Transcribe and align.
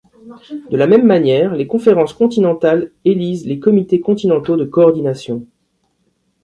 De 0.71 0.77
la 0.77 0.87
même 0.87 1.05
manière, 1.05 1.53
les 1.53 1.67
Conférences 1.67 2.13
continentales 2.13 2.91
élisent 3.05 3.45
les 3.45 3.59
Comités 3.59 4.01
continentaux 4.01 4.57
de 4.57 4.65
coordination. 4.65 5.45